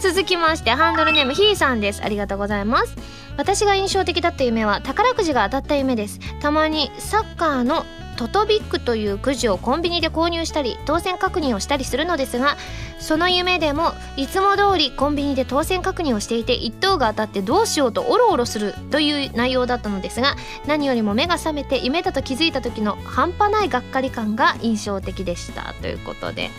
[0.00, 2.02] 続きましてハンドルネームひーさんです。
[2.02, 3.21] ありがとうございます。
[3.36, 6.20] 私が印象的だった夢は宝くじが当たった夢です。
[6.40, 7.84] たまにサッカーの
[8.16, 12.56] トトビックというくじをコンビニで購入したり当選確認をしたりするのですが
[13.00, 25.74] その夢でもいつも通りコンビニで当選確認をしていて1等が当たってどうしようとおろおろするという内容だったのですが何よりも目が覚めて夢だと気づいた時の半端ないがっかり感が印象的でした。
[25.80, 26.50] ということで。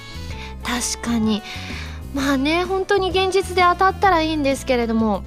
[0.64, 1.42] 確かに。
[2.14, 5.24] まあね本当に現実で当たったらいいんですけれども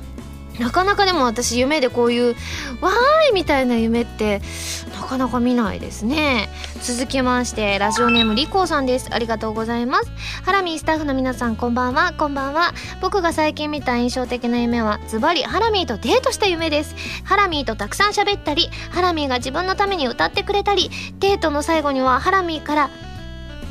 [0.58, 2.36] なかなかでも私夢でこういう
[2.80, 4.40] 「わーい!」みたいな夢って
[4.98, 6.48] なかなか見ないですね。
[6.82, 9.08] 続きましてラジオネームリコーさんです。
[9.10, 10.10] ありがとうございます。
[10.44, 12.12] ハラミースタッフの皆さんこんばんは。
[12.16, 12.72] こんばんは。
[13.00, 16.94] 僕が最近見た印象的な夢はズバリハラミーとデートした夢です。
[17.24, 22.90] ハラミーとたくさん喋ったりハラミーが自分のために歌ってくれたりデートの最後にはハラミーから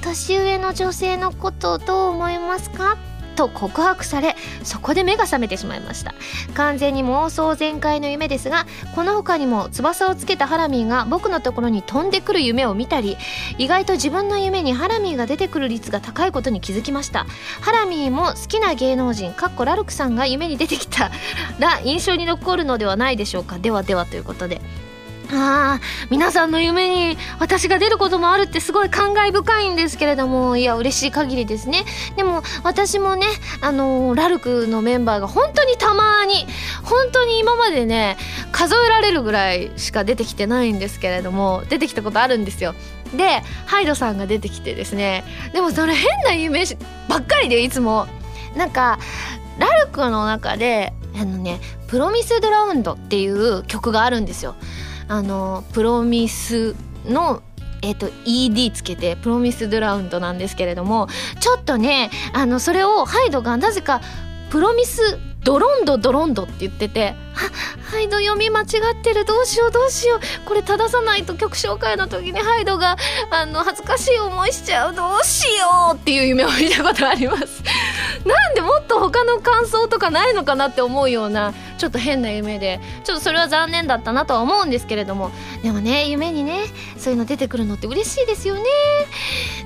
[0.02, 2.98] 年上の女性のことどう思いますか？
[3.36, 6.16] と告白されそこで目が覚めてしまいました。
[6.54, 13.18] 完全に妄想全開の夢ですがこの他にも翼をつけたハラミーが僕のところに飛んでくる夢を見たり
[13.58, 17.26] 意外と自分の夢にハラミーが出てくる率が高いことに気づきました。
[17.62, 21.12] ハラミーも好きな芸能人かっこラルクさんが夢に出てきた
[21.60, 23.58] ら印象に残るのではないでしょうか。
[23.60, 24.62] ではではということで
[25.32, 31.86] ああ皆さんの夢に私が出ることもあるってすごい感慨深いんですけれどもいや嬉しい限りですね。
[32.16, 33.26] でも私もね
[33.62, 36.46] あのー、ラルクのメンバーが本当にたまに
[36.84, 38.18] 本当に今までね
[38.52, 42.76] 数えられるぐらいしか出てきてないんですけれども出てきたことあるんですよ。
[43.16, 45.24] でハイドさんが出てきてですね。
[45.54, 46.66] でもそれ変な夢
[47.08, 48.08] ばっかりでいつも。
[48.56, 49.00] なんか
[49.60, 54.56] ラルクの中であのね「プロミス・ドラウンド」っていう曲があるんですよ。
[55.08, 57.42] あのプロミスの
[57.82, 61.08] えーと、ED つけてプロミスドラウンドなんですけれども
[61.40, 64.02] ちょっとねあのそれをハイドがなぜか
[64.50, 68.68] プロミスドロンドドロンドって言ってて、あ、ハイド読み間違っ
[69.04, 72.98] てる、どうしようどうしよう、これ正さないと曲紹介の時にハイドが、
[73.30, 77.62] あの、恥ずかしい思いしちゃう、どうしようっていう夢を見たことあります。
[78.26, 85.30] なんでもっと他の感想とかないのかなって思うような、ちょっと変な夢で、ちょっとそれは残念だったなとは思うんですけれども、
[85.62, 86.62] でもね、夢にね、
[86.98, 88.64] そういうの出てくるのって嬉しいですよね。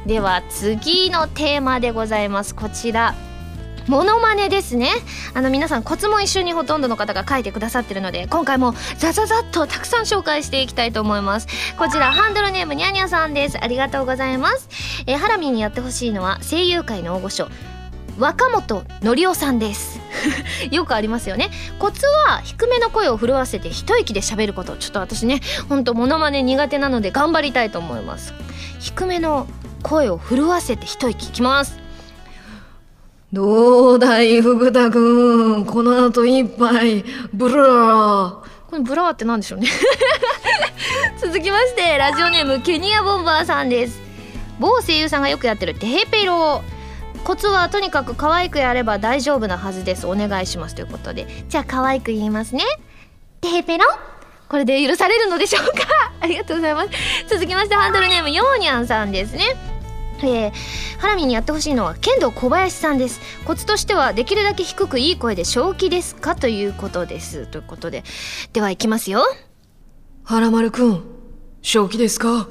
[0.06, 2.54] では次のテーマでございます。
[2.54, 3.29] こちら。
[3.90, 4.92] モノマネですね。
[5.34, 11.48] あの皆さんコツも一緒にほとんどの方が書いてくださってるので今回もザザザッとたくさん紹介していきたいと思います。
[11.76, 13.58] こちらハンドルネームにゃにゃさんです。
[13.60, 14.70] ありがとうございます。
[15.08, 17.50] え、ハラミにやってほしいのは声優界の大御所
[18.20, 20.00] 若本の夫さんです。
[20.70, 21.50] よくありますよね。
[21.80, 24.76] コツは低めの声を震わせて一息で喋ること。
[24.76, 28.36] ちょっと私ねほんとモノマネ苦手なので頑張りたいと思います。
[28.80, 29.48] 低めの
[29.82, 31.26] 声を震わせて一息。
[31.26, 31.89] いきます。
[33.32, 35.00] どうだい、福田く
[35.60, 35.66] ん。
[35.66, 38.32] この後一杯、ブラー。
[38.70, 39.68] このブラーって何でしょうね
[41.22, 44.00] 続きまして、ラジオネーム、ケニアボンバーさんです。
[44.60, 46.64] 某声優さんがよくやってるテヘペロ
[47.24, 50.08] コツはとにかく可愛くやれば大丈夫なはずです。
[50.08, 50.74] お願いします。
[50.76, 51.28] ということで。
[51.50, 52.64] じゃあ可愛く言いますね。
[53.42, 53.86] テヘペロ？
[54.48, 55.86] これで許されるのでしょうか？
[56.22, 56.90] ありがとうございます。
[57.30, 59.56] 続きまして、ハンドルネーム、ヨーニャンさんですね。
[60.24, 60.52] えー、
[61.00, 63.20] ハラミにやってほしいのは剣道小林さんです。
[63.46, 67.20] コツとしてはできるだけ低くいい声で正気ですかということで。
[67.20, 68.04] すということで
[68.54, 69.24] では行きますよ。
[70.24, 71.04] 原丸くん
[71.62, 72.48] 正気ですか？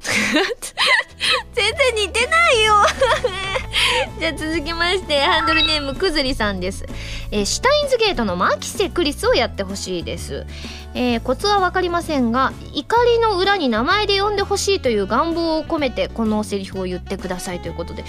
[1.54, 2.74] 全然似てないよ。
[4.18, 6.86] じゃあ続きましてハンドルネームくずりさんです、
[7.30, 10.46] えー、シュタインズゲートのマキセクリスをやってほしいです、
[10.94, 18.04] えー、コツは分かりませんが怒りの裏に名前で呼んでほしいという願望を込めてこのセリフを言ってくださいということで。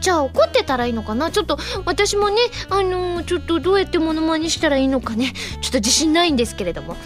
[0.00, 1.32] じゃあ怒ってたらいいのかな？
[1.32, 5.32] ちょっと私もねあのー、ちょっとどうやってモノマネしたらいいのかね？
[5.60, 6.96] ちょっと自信ないんですけれども。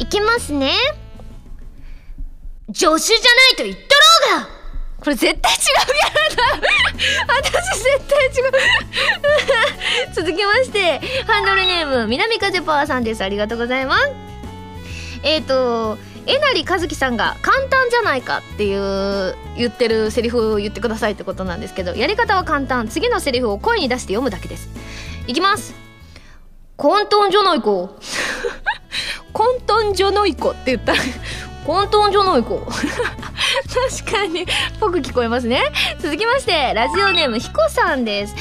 [0.00, 0.72] いきますね。
[2.72, 2.94] 助手じゃな
[3.52, 3.80] いと言っと
[4.32, 4.59] ろうが！
[5.00, 6.66] これ絶対違うキャラだ
[7.38, 8.52] 私絶対違う。
[10.14, 13.24] 続きましてハンドルネーム南風パワーさんです。
[13.24, 14.08] ありがとうございます。
[15.22, 22.86] えっ、ー、とえなりかずきさんが簡単じゃないかっていう言ってるセリフを言ってくださいってことなんですけどやり方は簡単。
[22.88, 24.68] 次のセリフを声に出して読むだけです。
[25.26, 25.74] いきます。
[26.76, 27.90] 混沌じゃない子
[29.32, 30.98] 混沌じゃない子って言ったら
[31.70, 32.58] 混沌じゃない子。
[32.58, 34.44] 確かに。
[34.80, 35.62] ぽく聞こえますね。
[36.00, 38.34] 続きましてラジオネームひこさんです、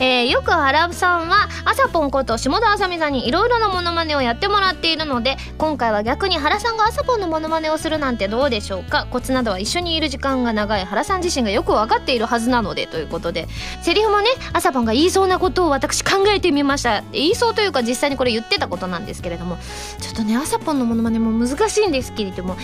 [0.00, 9.06] えー、よく原さんはあさぽんこと下田あさみさんにいろいろなモノマネをやってもらっているので今回は逆に原さんがあさぽんのモノマネをするなんてどうでしょうか？
[9.10, 10.84] コツなどは一緒にいる時間が長い。
[10.84, 13.48] 原さん自身がよく分かっているはずなのでということで。
[13.82, 17.02] セリフもねあさぽんが言いそうなことを私考えてみました。
[17.12, 19.58] 言いそうというか実際にこれ言ってたことなんですけれども。
[20.00, 22.56] ちょっとねあさぽんのモノマネも難しいんですけれども。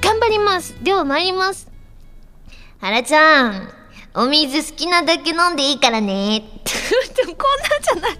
[0.00, 1.74] 頑張りますでは参ります
[2.84, 3.68] 原ちゃん、
[4.14, 6.42] お水好きなだけ飲んでいいからね。
[7.16, 8.18] こんなんじゃない。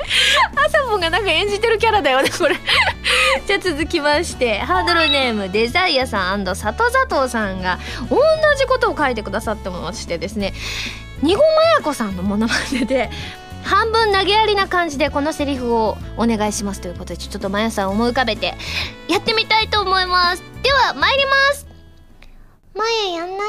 [0.66, 2.57] あさぽんがなんか演じてるキャラだよね、これ。
[3.46, 6.54] じゃあ続きまして、ハードルネーム、デザイアさん里
[6.90, 7.78] 里さんが、
[8.09, 8.16] 同
[8.57, 10.54] じことを書いてくださってましてですね、
[11.22, 13.11] にごまやこさんのモノマネで、
[13.74, 18.54] 半分投げやりな感じでこのセリフをお願いしますということでちょっとまやさん思い浮かべて
[19.08, 20.42] やってみたいと思います。
[20.62, 21.66] では参ります。
[22.74, 23.44] まややんないよ。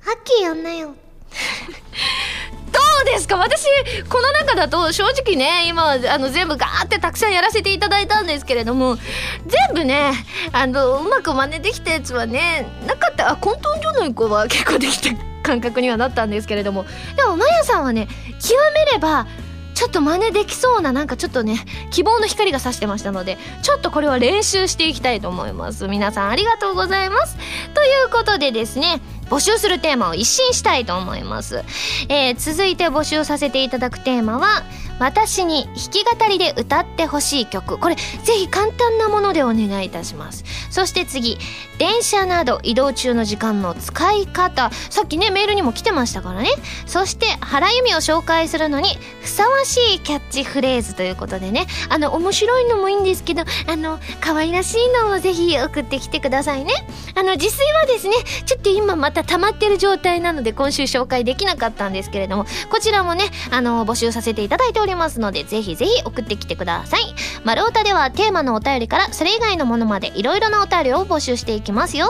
[0.00, 0.94] ハッキーやんなよ。
[2.72, 3.36] どうですか？
[3.36, 3.64] 私
[4.08, 10.12] この中だと正直ね今あの全部ガーってたくさんやらせていただいたんですけれども全部ね
[10.52, 13.30] あのうまく真似できたやつはねなかった。
[13.30, 15.10] あ混沌上の子は結構できた
[15.46, 16.84] 感覚にはなったんですけれども。
[17.16, 18.08] でもまやさんはね
[18.40, 19.26] 極めれば
[19.74, 21.58] ちょっと真似できそうななんかちょっとね
[21.90, 25.86] 希望の光が差してましたのでちょっとこれは練習していきたいと思います。
[25.86, 27.36] 皆さんありがとうございます。
[27.74, 31.64] ということでですね募集するテーマを一新したいと思います、
[32.08, 34.62] えー、続いて募集させていただくテーマは
[34.98, 37.78] 私に弾き語りで歌ってほしい曲。
[37.78, 40.44] これぜひ簡単なものでお願いいたします。
[40.70, 41.38] そして次
[41.78, 44.70] 電車など移動中の時間の使い方。
[44.90, 46.50] さっきねメールにも来てましたからね。
[46.86, 51.66] そして原由美を紹介するのにふさわしいキャッチフレーズということでね。
[51.88, 56.72] あの面白いのもいいんですけどあの可愛らしいのをぜひ送ってきてくださいね。
[57.14, 58.14] あの自炊はですね
[58.46, 64.85] ちょっと今また溜まってる状態なので今週紹介できなかったんですけれどもこちらもねあの募集させていただいております。
[64.86, 67.00] りますのでぜひぜひ送ってきてください。
[67.44, 72.08] 丸太ではテーマのお便りからそれ以外のものまでいろいろなお便りを募集していきますよ。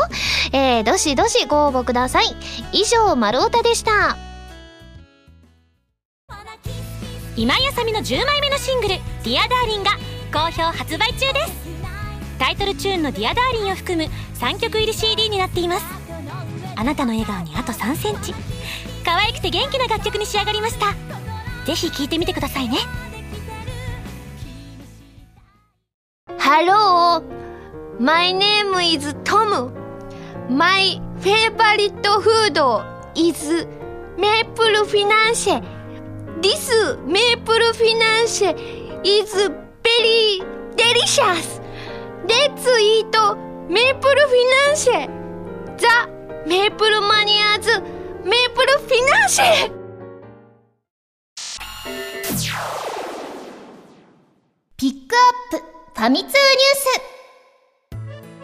[0.53, 2.27] えー、どしどしご応募ください。
[2.73, 4.17] 以上丸太でした。
[7.37, 9.91] 今井麻美の10枚目のシングル「Dear Darling」が
[10.33, 11.53] 好評発売中です。
[12.39, 15.85] タイトルチューンの「ディアダーリンを含む3曲入り CD になっています。
[16.77, 18.35] あなたの笑顔にあと3センチ。
[19.05, 20.95] 可愛くて元気な楽曲に仕上がりました。
[21.67, 22.79] ぜひ聞いてみてくださいね
[26.39, 29.73] ハローマイネームイズトム
[30.49, 32.85] マイフェイバリットフード
[33.17, 33.67] イズ
[34.17, 35.61] メープルフィナンシェ
[36.41, 38.57] ディスメープルフィナンシェ
[39.03, 39.57] イズベ
[40.03, 41.61] リーデ delicious
[43.11, 43.35] ト
[43.69, 44.39] メープルフィ
[44.69, 45.11] ナンシェ
[45.79, 46.07] ザ
[46.47, 47.81] メープルマニアーズ
[48.25, 49.86] メープルフィナンシェ
[54.79, 55.17] ピック
[55.55, 55.67] アップ
[55.99, 56.37] ファミ通ニュー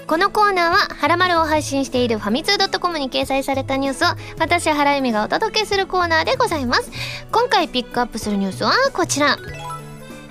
[0.00, 4.06] スこのコーナーは、はらまるを配信しているファミツー .com に掲載されたニュースを、
[4.38, 6.90] 私、原由実がお届けするコーナーでございます。
[7.30, 9.36] 今回ピックアップするニュースはこちら。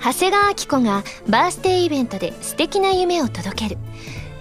[0.02, 3.78] 長谷川明子がバースデーイベントで素敵な夢を届ける。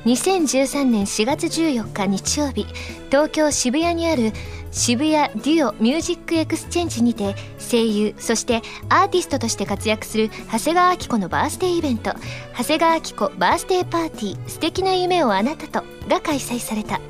[0.05, 2.65] 2013年4月14日日曜日、
[3.09, 4.31] 東京渋谷にある
[4.71, 12.13] 渋谷デュオミュージックエクスチェンジにて声優そしてアーティストとして活躍する長谷川明子のバースデーイベント
[12.57, 17.01] 長谷川明子バースデーパーティー素敵な夢をあなたとが開催された。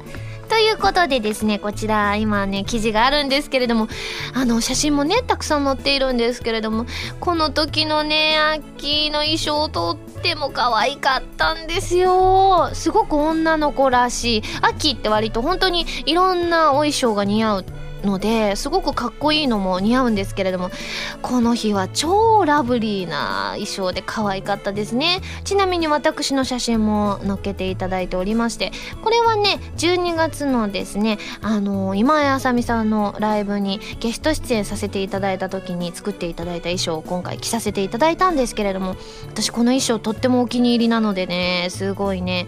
[0.52, 3.88] ということでですね、こちら今ね、記事があるんですけれども、
[4.34, 6.86] あの、写真もね、たくさん載っているんですけれども、
[7.22, 12.70] この時のね、アッキーの衣装とっても可愛かったんですよ。
[12.74, 14.44] すごく女の子らしい。
[14.62, 17.66] アッキーって割と本当にいろんなお衣装が似合う
[18.04, 20.70] のですごくかっこいいのも似合うんですけれども
[21.22, 25.22] この日は超ラブリーな衣装で可愛かったですね。
[25.44, 28.72] ちなみに私の写真も載っけていただいておりまして
[29.04, 38.96] これはね12月のですねあの今井あさみさんのライブにゲスト出演させていただいた時に作っていただいた衣装を今回着させていただいたんですけれども
[39.28, 42.48] 私この衣装とってもお気に入りなのでねすごいね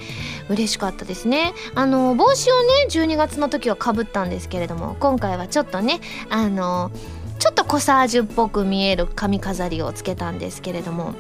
[0.50, 1.54] 嬉しかったですね。
[1.76, 6.92] あの帽子をね12月の時はかぶったんですけれども今回ははちょっとねあの
[7.40, 11.14] ちょっとコサージュっぽく見える髪飾りをつけたんですけれども。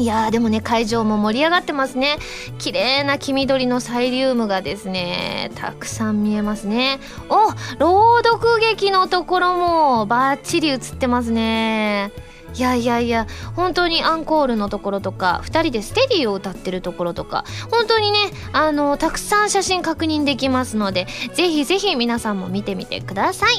[0.00, 2.18] いやーでもね会場も盛り上がってますね。
[2.58, 7.00] 綺麗な黄緑のサイリウムがですねたくさん見えますね。
[7.28, 7.50] お
[7.80, 12.12] 朗読劇のところもバッチリ映ってますね。
[12.54, 18.18] いやいやいや本当にアンコールのところとか2人でステディを歌ってるところとか本当にね
[18.52, 23.54] あのたくさん写真確認できますのでぜひぜひ皆さんも見てみてください。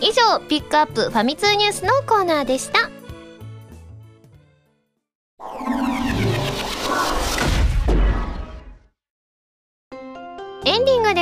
[0.00, 2.99] 以上ピックアップファミ通ニュースのコーナーでした。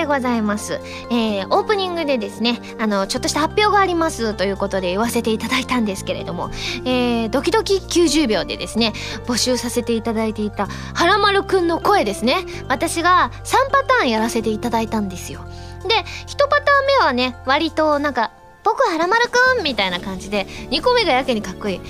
[0.08, 0.80] ございます。
[1.10, 6.50] えー、オープニングでですね、あの、ちょっとした発表がありますということで言わせていただいたんですけれども、
[6.84, 8.92] えー、ドキドキ90秒でですね、
[9.26, 12.38] 募集させていただいていた、はらまるくんの声ですね。
[12.68, 15.40] 私が3パターンやらせていただいたんですよ。
[15.86, 15.94] で、
[16.26, 18.32] 1パターン目はね、割となんか、
[18.64, 21.80] 僕はらまるくんみたいな感じで、2個目がやけにかっこいい。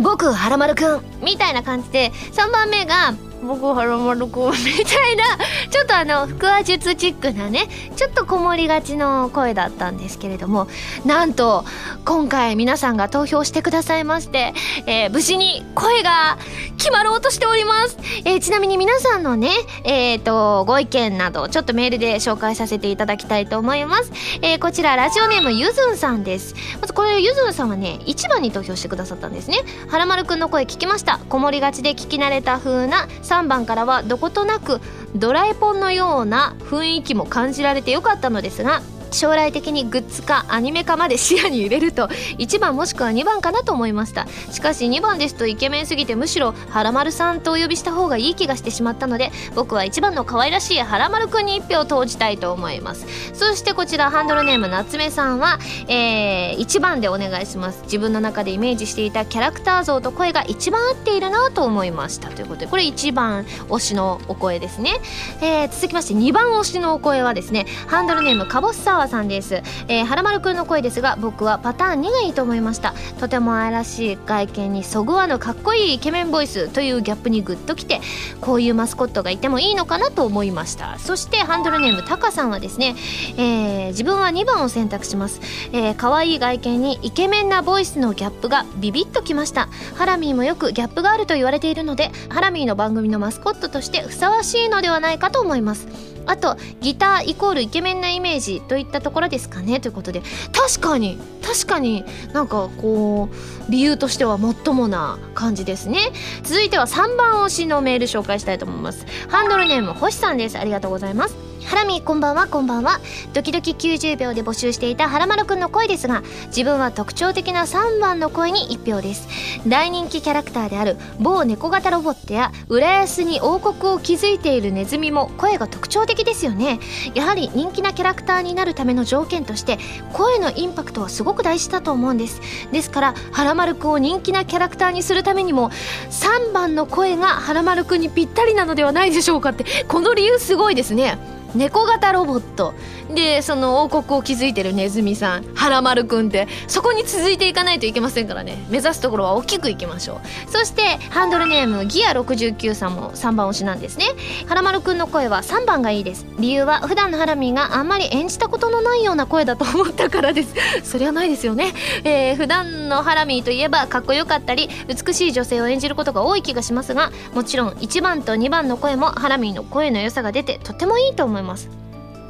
[0.00, 5.24] 僕、はらまるくんみたいな感じで、3番目が、僕はらまるくんみたいな
[5.70, 10.68] ちょっとあの腹話術チックなねちょっとこもりがちの声だったんですけれども
[11.04, 11.64] なんと
[12.04, 14.52] 今回皆さんが投票してくださいまして、
[14.86, 16.38] えー、無事に声が
[16.76, 19.50] 決まろうとしております、えー、ちなみに皆さんのね
[19.84, 24.12] えっ、ー、とご意見などちょっとメールで紹介させていただきたいと思います、
[24.42, 26.54] えー、こちらラジオネームゆずんさんです。
[26.80, 29.58] まずこれゆずんさんはね1番に投票してくださったんですね。
[29.88, 31.18] はらまるくんの声聞きました。
[31.28, 34.80] こもりがちで聞き慣れた風な3番からはどことなく
[35.14, 44.26] ドラえポンのような雰囲気も感じられてよかったのですが将来的にグッズかアニメ化まで視野に入れると1番もしくは2番かなと思いました。
[44.50, 53.06] しかし2番ですとイケメンすぎてむしろはらまるさんとお呼びした方がいい気がしてしまったので僕は1番の可愛らしいはらまるくんに1票投じたいと思います。
[53.34, 57.82] そしてこちらハンドルネーム夏目さんは、えー、1番でお願いします。
[57.84, 62.28] 自分の中でイメージしていたキャラクター像と声が一番合っているなと思いました。
[62.30, 65.00] ということでこれ1番推しのお声ですね、
[65.40, 68.97] えー、続きまして2番推しのお声はですねハンドルネームかぼすさん。
[68.98, 72.94] わさんです、えー、はらまるくんの声ですが僕はパターン2がいいと思いました。
[73.20, 78.00] とても愛らしい外見にそぐわぬかっこいいイケメンボイスというギャップにグッときて
[78.40, 80.98] こういうマスコットがいてもいいのかなと思いました。
[80.98, 82.94] そしてハンドルネームタカさんはですね、
[83.36, 85.40] えー、自分は2番を選択します、
[85.72, 89.68] えー、可愛い外見にイケメンなボイスのギャップがビビッときました。
[89.96, 95.88] ハラミーもよくギャップがあると言われているのでハラミーの番組のマスコットとしてふさわしいのではないかと思います。
[96.26, 100.22] あとギターイコールイケメンなイメージといっったところですかねということで。
[100.52, 105.98] 確かに確かになんかこう理由としてはもっともな感じですね。
[106.42, 109.06] 続いては3番推しのメール紹介したいと思います。
[109.28, 110.58] ハンドルネーム星さんです。
[110.58, 111.47] ありがとうございます。
[111.66, 113.00] ハラミこんばんはこんばんは。
[113.34, 119.28] ドキドキ90秒で募集していたハラマルくんの声ですが自分は特徴的な3番の声に1票です。
[119.66, 126.80] 大人気キャラクターである某猫型ロボットや浦安に王国を築いているネズミも声が特徴的ですよね。
[127.14, 129.78] やはり人気なキャラクターになるための条件として
[130.12, 132.40] 声のインパクトはすごく大事だと思うんです。
[132.72, 135.70] ですからハラマルくんを人気なキャラクターにするためにも
[136.10, 141.18] 3番の声がハラマルくんにぴったりなのではないでしょうかってこの理由すごいですね。
[141.54, 142.74] 猫型ロボット。
[143.14, 148.64] でその王国を築いてるネズミさんはらまるくんってそこに続いていかないといけませんからね。
[148.70, 150.50] 目指すところは大きくいきましょう。
[150.50, 154.06] そしてハンドルネームギア69さんも3番推しなんですね。
[154.46, 156.26] はらまるくんの声は3番がいいです。
[156.38, 160.54] 理由は普段のハラミーがあんまり演じたことのないような声だと思ったからです。
[160.84, 161.72] それはないですよね、
[162.04, 171.87] えー、普段のハラミーといえばかっこよかったり美しい女性を演じることが多い気がしますがもちろん1番と2番の声もハラミーの声の良さが出てとてもいいと思います。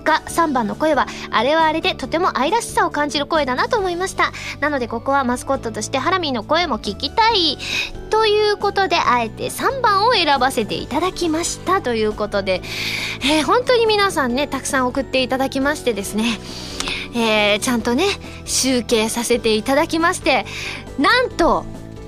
[0.09, 4.33] が3番の声はあれはあれでとても愛らしさを感じる声だなと思いました。
[4.61, 7.59] なのでここはマスコットとしてハラミーの声も聞きたい。
[8.09, 11.83] ということであえて3番を選ばせていただきました。
[11.83, 12.63] ということで、
[13.21, 16.39] えー、本当に皆さんねたくさん送っていただきましてですね
[17.15, 18.05] えー、ちゃんとね
[18.45, 20.47] 集計させていただきまして
[20.99, 21.65] なんと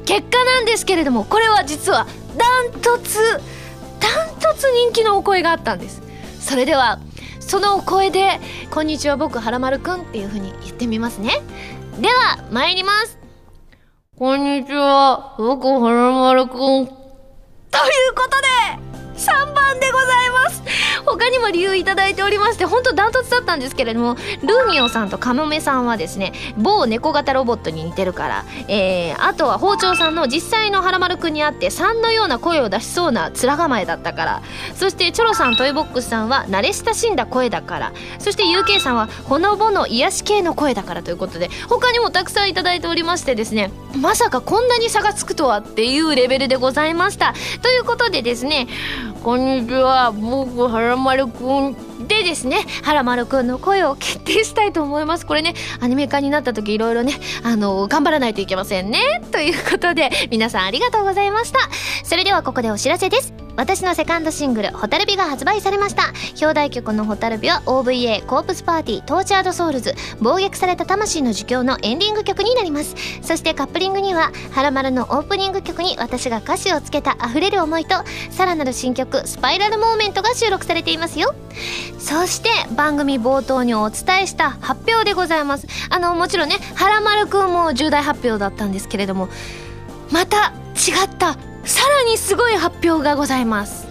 [0.07, 3.19] 結果なんですけれどもこれは実はダントツ
[4.01, 6.03] ダントツ人気のお声があったんです。
[6.41, 6.99] それでは
[7.51, 8.39] そのお声で
[8.71, 11.43] 「こんにちは僕はらまるくん」っていう風に言ってみますね。
[11.99, 13.19] では参ります。
[14.17, 16.57] こんにちは僕はらまるくん。
[16.57, 16.87] という
[18.15, 19.70] ことで3番
[21.51, 34.43] 理由いただいておりまして本当ダントツだったんですけれどもルーミオさんとカモメさんはですね某猫型ロボットに似てるから、えー、あとは包丁さんの実際のはらまるくんにあって3のような声を出しそうな面構えだったから
[34.75, 43.71] そしてチョロさんトイボックスさんは慣れ親しんだ声だからそして UK さんはほのぼの癒し系の声だからということで他にもたくさんいただいておりましてですね
[44.01, 48.69] まさかこんなに差がつくとはっていうレベルでございましたということでですね
[49.23, 50.13] こんにちは。
[50.13, 52.65] 僕はらまるくんでですね。
[52.83, 55.27] はらまるくんの声を決定したいと思います。
[55.27, 57.13] これねアニメ化になった時いろいろね
[57.45, 59.23] あの頑張らないといけませんね。
[59.31, 61.59] ということで皆さんありがとうございました。
[62.03, 63.35] それではここでお知らせです。
[63.57, 66.13] 私のセカンドシングル「ホタルビ」が発売されました。
[66.41, 72.95] 表題曲の「ホタルビ」は OVA「コープスパーティートーチャードソウルズ暴虐された魂の呪叫のエンディング曲になります。
[73.23, 77.97] そしてカップリングには「はらまる」のオープニング曲に私が歌詞をつけた溢れる思いと
[78.31, 81.35] さらなる新曲「スパイラルモーメント」が収録されていますよ。
[81.99, 85.67] そして番組冒頭にお伝えした発表でございます。
[85.91, 89.29] あのもちろんねはらまるくんも重大発表だったんですけれども
[90.11, 93.87] また違ったさらにすごい発表がございます。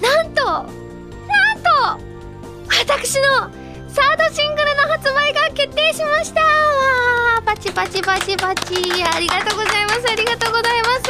[0.00, 2.04] なんとなんと
[2.68, 3.24] 私の
[3.88, 6.40] サードシングルの発売が決定しました。
[6.42, 8.74] わパチパチパチパチ。
[9.02, 9.94] ありがとうございます。
[10.10, 11.02] ありがとうございます、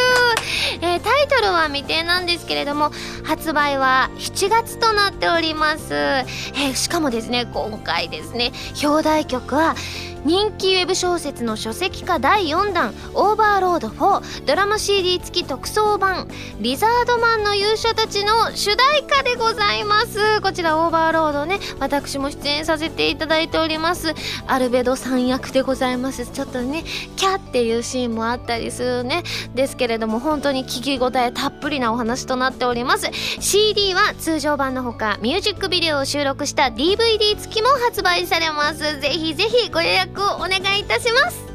[0.81, 2.91] えー、タイトルは未定なんですけれども
[3.23, 8.53] 発売は7月となっております、えー、しかもですね今回ですね
[8.83, 9.75] 表題曲は
[10.25, 16.29] 人気ウェブ小説の書籍化第4弾「オーバーロード4」ドラマ CD 付き特装版
[16.61, 20.41] 「リザードマンの勇者たち」の主題歌でございます。
[20.41, 24.15] こちらオーバーロードね私も出演させていただいております。
[24.47, 26.27] アルベドさん役でございます。
[26.27, 26.85] ちょっとね
[27.17, 29.25] キャっていうシーンもあったりするね。
[29.55, 33.11] ですけれども本当に聞き応えたっぷりなお話となっております。
[33.41, 39.01] CD は通常版のほかミュージックビデオを収録した DVD 付きも発売されます。
[39.01, 41.54] ぜひぜひご予約お願いいたします。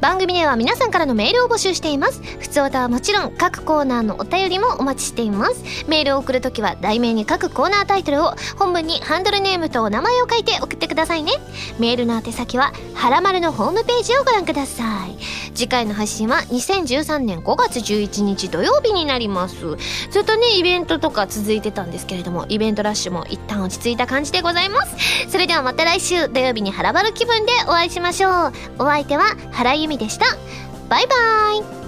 [0.00, 2.22] 番組では皆さんからのメールを募集しています。
[2.38, 5.62] 普通歌はもちろん各コーナーのお便りもお待ちしています。
[5.88, 11.32] メールを送るときは題名に各コーナータイトルを本文にハンドルネームとお名前を書いて送ってくださいね。
[11.78, 15.16] メールの宛先ははらまるのホームページをご覧ください。
[15.54, 19.56] 次回の配信は2013年5月11日土曜日になります。
[20.10, 24.96] ずっとねイベントとか続いてたんですけれどもイベントラッシュも一旦落ち着いた感じでございます。
[25.28, 28.52] それではまた来週土曜日にはらまる気分でお会いしましょう。
[28.78, 30.26] お相手は原由美でした。
[30.88, 31.14] バイバ
[31.84, 31.87] イ。